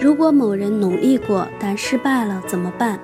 [0.00, 3.00] 如果某人努力过但失败了怎么办？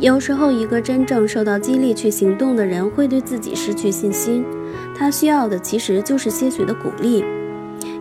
[0.00, 4.44] 有时候，一个真正受到激励去行动的人会对自己失去信心，
[4.96, 7.24] 他需要的其实就是些许的鼓励。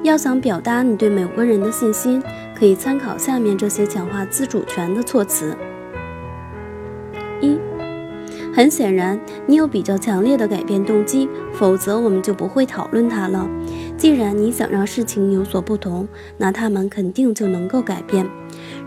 [0.02, 2.24] 要想表达你对某个人的信心，
[2.58, 5.56] 可以参考下面这些强化自主权的措辞：
[8.62, 13.50] 很显然你有比较强烈的改变动机，否则我们就不会讨论它了。
[13.98, 16.08] 既然你想让事情有所不同，
[16.38, 18.24] 那他们肯定就能够改变。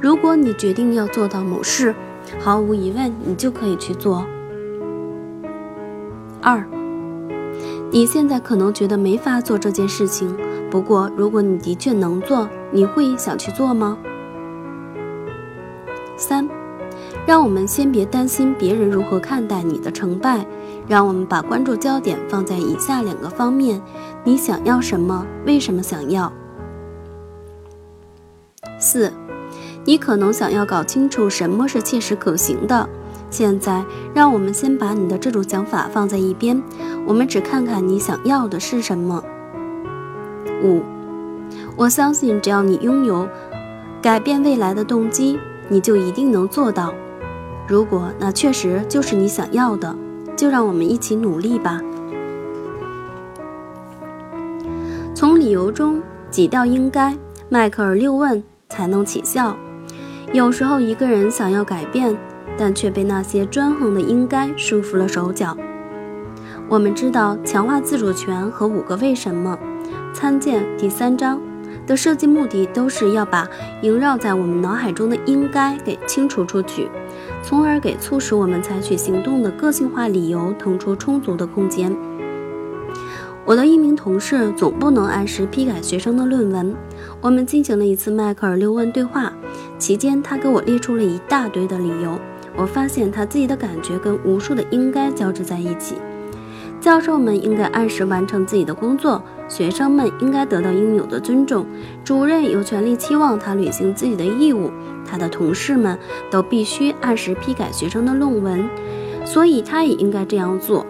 [0.01, 1.93] 如果你决定要做到某事，
[2.39, 4.25] 毫无疑问，你就可以去做。
[6.41, 6.65] 二，
[7.91, 10.37] 你现在可能觉得没法做这件事情，
[10.71, 13.99] 不过如果你的确能做，你会想去做吗？
[16.17, 16.49] 三，
[17.27, 20.47] 让我们先别担心别人如何看待你的成败，
[20.87, 23.81] 让我们把关注焦点放在以下两个方面：
[24.23, 25.27] 你想要什么？
[25.47, 26.33] 为什么想要？
[28.79, 29.13] 四。
[29.87, 32.89] 你可能想要搞清楚什么是切实可行的。
[33.29, 36.63] 现在，让我们先把你的这种想法放在一边，
[37.07, 39.23] 我们只看看你想要的是什么。
[40.63, 40.83] 五，
[41.77, 43.29] 我相信只要你拥有
[44.01, 46.93] 改变未来的动机，你就一定能做到。
[47.67, 49.97] 如果那确实就是你想要的，
[50.37, 51.81] 就让我们一起努力吧。
[55.15, 57.17] 从理由中挤掉“应该”，
[57.49, 59.57] 迈克尔·六问才能起效。
[60.33, 62.15] 有时候，一个人想要改变，
[62.59, 65.57] 但却被那些专横的“应该”束缚了手脚。
[66.69, 69.57] 我们知道，强化自主权和五个为什么
[70.13, 71.41] （参见第三章）
[71.87, 73.49] 的设计目的，都是要把
[73.83, 76.89] 萦绕在我们脑海中的“应该”给清除出去，
[77.43, 81.95] 从而给促使我们采取行动的个性化理由腾出充足的空间。
[83.45, 86.75] 我的一名同事总不能按时批改学生的论文。
[87.21, 89.31] 我们进行了一次迈克尔六问对话，
[89.79, 92.19] 期间他给我列出了一大堆的理由。
[92.57, 95.97] 我发现他自己的感觉跟无数的应该交织在一起。
[96.85, 101.65] 教授们应该按时完成自己的工作，学生们应该得到应有的尊重，
[102.05, 104.71] 主任有权利期望他履行自己的义务，
[105.03, 105.99] 他的同事们
[106.31, 108.69] 都必须按时批改学生的论文，
[109.25, 110.85] 所以他也应该这样做。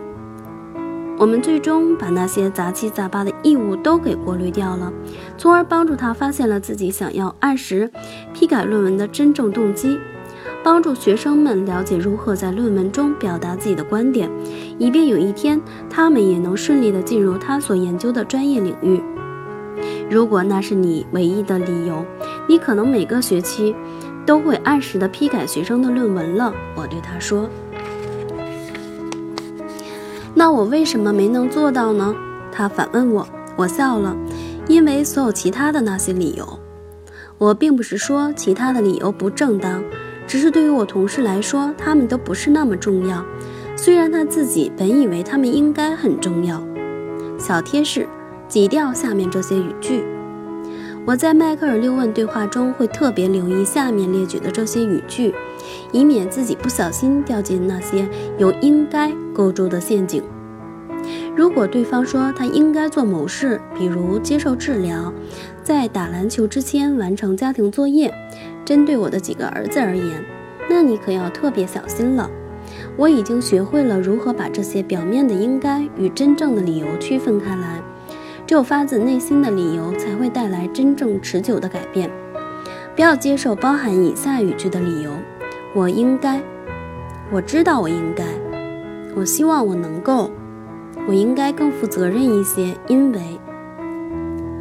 [1.16, 4.92] 我们最终把那些杂七杂八的义务都给过滤掉了，
[5.38, 7.88] 从而帮助他发现了自己想要按时
[8.32, 9.96] 批改论文的真正动机，
[10.64, 14.30] 帮助学生们了解如何在论文中表达自己的观点，
[14.78, 15.60] 以便有一天
[15.90, 18.98] 他们也能顺利地进入他所研究的专业领域。
[20.10, 22.02] 如果那是你唯一的理由，
[22.48, 23.76] 你可能每个学期
[24.24, 26.54] 都会按时的批改学生的论文了。
[26.74, 27.46] 我对他说。
[30.32, 32.16] 那我为什么没能做到呢？
[32.50, 33.28] 他反问我。
[33.56, 34.16] 我笑了，
[34.66, 36.58] 因为所有其他的那些理由。
[37.36, 39.82] 我并不是说其他的理由不正当，
[40.26, 43.24] 只是对于我同事来说，他们都不是那么重要。
[43.76, 46.62] 虽然他自己本以为他们应该很重要。
[47.38, 48.06] 小贴士：
[48.48, 50.04] 挤掉下面这些语句。
[51.06, 55.34] 我在迈克尔六问对话中会特别留意下面列举的这些语句。
[55.92, 58.08] 以免自己不小心掉进那些
[58.38, 60.22] 由“应该”构筑的陷阱。
[61.36, 65.12] 如果对方说他应该做某事，比如接受治疗，
[65.62, 68.12] 在打篮球之前完成家庭作业，
[68.64, 70.24] 针对我的几个儿子而言，
[70.68, 72.30] 那你可要特别小心了。
[72.96, 77.82] 我已经学会了如何把这些表面的“应该”与真正的理由区分开来。
[78.46, 82.10] 只有发自内心的理由，才会带来真正持久的改变。
[82.94, 85.10] 不要接受包含以下语句的理由。
[85.74, 86.40] 我应该，
[87.32, 88.24] 我知道我应该，
[89.14, 90.30] 我希望我能够，
[91.08, 93.20] 我应该更负责任一些，因为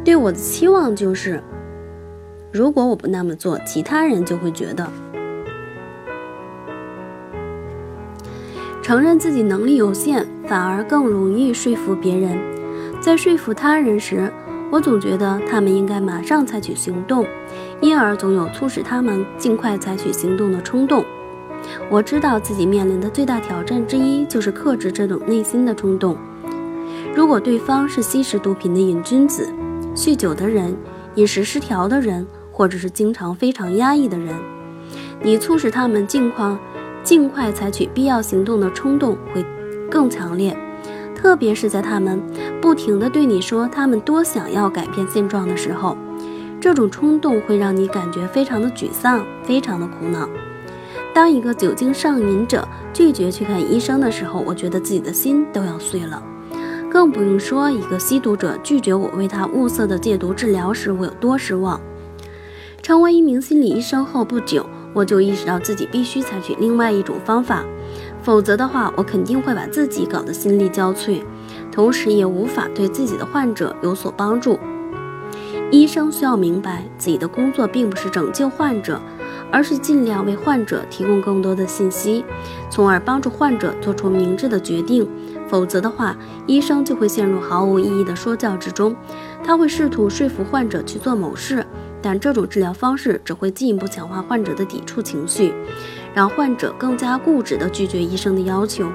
[0.04, 1.42] 对我的期望就是，
[2.54, 4.88] 如果我不那么做，其他人就会觉得。
[8.80, 12.38] 承认自己能力有限，反而更容易说服别人。
[13.00, 14.32] 在说服他人时，
[14.70, 17.26] 我总觉得他们应该马上采取行动。
[17.80, 21.04] 因而总有促使他们尽快采取行动的冲动。
[21.90, 26.16] 我知道自己面临的最大挑战之一就是克制这种内心的冲动。
[27.16, 29.52] 如果对方是吸食毒品的瘾君子、
[29.96, 30.76] 酗酒的人、
[31.16, 34.32] 饮食失调的人，或者是经常非常压抑的人，
[35.20, 36.56] 你促使他们尽快、
[37.02, 39.44] 尽快采取必要行动的冲动会
[39.90, 40.56] 更强烈。
[41.16, 42.22] 特别是在他们
[42.60, 45.96] 不停地对你说他们多想要改变现状的时候。
[46.60, 50.26] 这种冲动会让你感觉非常的沮丧，非常的苦恼。
[51.12, 56.22] 当一个酒精上瘾者拒绝去看医生的时候，我觉得自己的心都要碎了。
[56.90, 61.78] 更不用说一个吸毒者拒绝我为他物色的戒毒治疗时，我有多失望。
[62.84, 67.64] 成为一名心理医生后不久，我就意识到自己必须采取另外一种方法，
[68.22, 71.22] 否则的话，我肯定会把自己搞得心力交瘁，
[71.72, 74.58] 同时也无法对自己的患者有所帮助。
[75.70, 79.00] 医生需要明白，自己的工作并不是拯救患者，
[79.50, 82.22] 而是尽量为患者提供更多的信息，
[82.68, 85.08] 从而帮助患者做出明智的决定。
[85.48, 86.14] 否则的话，
[86.46, 88.94] 医生就会陷入毫无意义的说教之中。
[89.42, 91.64] 他会试图说服患者去做某事，
[92.04, 95.54] 但这种治疗方式只会进一步强化患者的抵触情绪，
[96.12, 98.86] 让患者更加固执地拒绝医生的要求。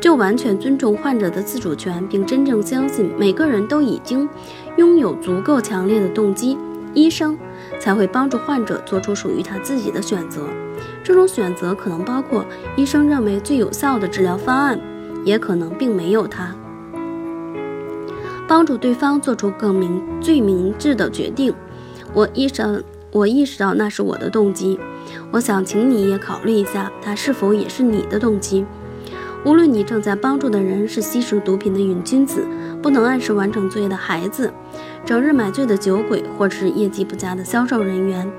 [0.00, 4.26] 就完全尊重患者的自主权，并真正相信每个人都已经
[4.78, 6.56] 拥有足够强烈的动机，
[6.94, 7.36] 医生
[7.78, 10.40] 才会帮助患者做出属于他自己的选择。
[11.04, 12.46] 这种选择可能包括
[12.76, 14.80] 医生认为最有效的治疗方案，
[15.22, 16.56] 也可能并没有它。
[18.48, 21.54] 帮助对方做出更明、最明智的决定。
[22.14, 22.78] 我意识到，
[23.10, 24.78] 我意识到那是我的动机。
[25.30, 28.64] 我想请你也考虑一下，它是否也是你的动机。
[29.44, 32.46] 无论你正在帮助的人是吸食毒品的瘾君子、
[32.80, 34.52] 不能按时完成作业的孩子、
[35.04, 38.30] 整日买醉的酒鬼，或是业绩不佳的销售人员，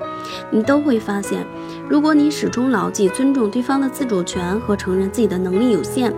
[0.50, 1.44] 你都会发现，
[1.90, 6.10] 如果你始终牢记尊重对方的自主权和承认自己的能力有限，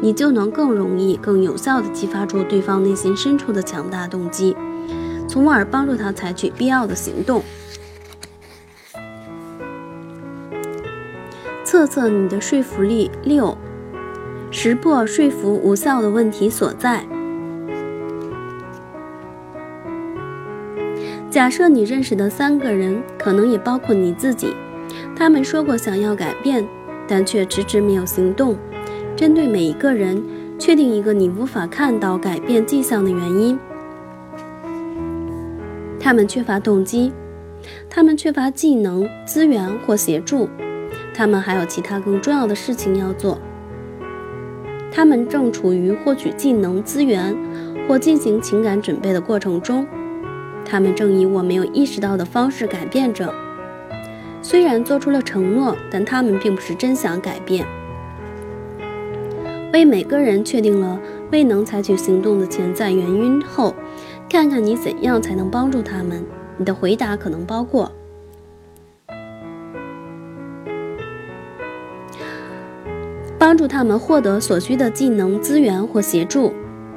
[0.00, 4.56] 你就能更容易、更有效地激发出对方内心深处的强大动机，
[5.36, 7.42] 从而帮助他采取必要的行动。
[11.62, 13.54] 测测你的说服力六。
[14.50, 17.04] 识破说服无效的问题所在。
[21.28, 24.54] 假设你认识的三个人，可能也包括你自己，
[25.14, 26.66] 他们说过想要改变，
[27.06, 28.56] 但却迟迟没有行动。
[29.14, 30.24] 针对每一个人，
[30.58, 33.58] 确定一个你无法看到改变迹象的原因。
[36.06, 37.12] 他们缺乏动机，
[37.90, 40.48] 他们缺乏技能、资源或协助，
[41.12, 43.36] 他们还有其他更重要的事情要做。
[44.92, 47.36] 他们正处于获取技能资源
[47.88, 49.84] 或进行情感准备的过程中，
[50.64, 53.34] 他们正以我没有意识到的方式改变着。
[54.40, 57.66] 虽然做出了承诺，但他们并不是真想改变。
[59.72, 61.00] 为每个人确定了
[61.32, 63.74] 未能采取行动的潜在原因后，
[64.28, 66.22] 看看你怎样才能帮助他们。
[66.58, 67.90] 你的回答可能包括。
[73.38, 76.52] 帮助他们获得所需的技能、资源或协助，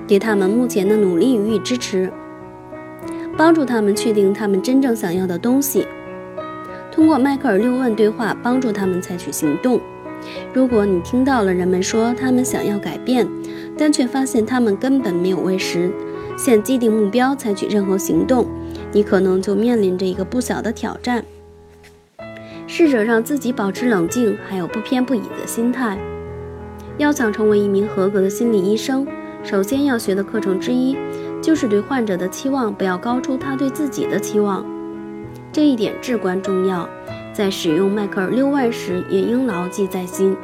[0.08, 2.12] 对他们目前的努力予以支持，
[3.38, 5.86] 帮助他们确定他们真正想要的东西。
[6.92, 9.80] 通过迈克尔六问对话，帮助他们采取行动。
[10.54, 13.28] 如果你听到了人们说他们想要改变，
[13.78, 15.92] 但却发现他们根本没有喂食
[16.39, 18.47] 现既定目标采取任何行动，
[18.94, 21.25] 你可能就面临着一个不小的挑战。
[22.65, 26.00] 试着让自己保持冷静，还有不偏不倚的心态。
[26.97, 29.06] 要想成为一名合格的心理医生，
[29.44, 30.95] 首先要学的课程之一，
[31.41, 34.65] 就是对患者的期望不要高出他对自己的期望。
[35.51, 36.88] 这一点至关重要，
[37.33, 40.38] 在使用迈克尔六万时也应牢记在心。